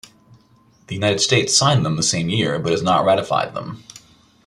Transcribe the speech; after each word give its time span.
The 0.87 0.95
United 0.95 1.19
States 1.19 1.55
signed 1.55 1.85
them 1.85 1.95
the 1.95 2.01
same 2.01 2.27
year 2.27 2.57
but 2.57 2.71
has 2.71 2.81
not 2.81 3.05
ratified 3.05 3.53
them. 3.53 3.83